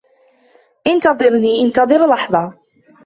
إنتظرني، 0.87 1.63
إنتظر 1.65 2.07
لحظة! 2.07 2.53